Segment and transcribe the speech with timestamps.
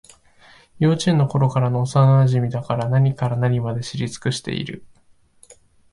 [0.79, 4.83] 幼稚園のころからの幼なじみだから、何から何まで知り尽くしている